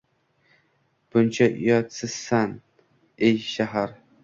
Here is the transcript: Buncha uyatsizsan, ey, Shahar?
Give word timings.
Buncha 1.11 1.45
uyatsizsan, 1.59 2.51
ey, 3.29 3.35
Shahar? 3.53 3.89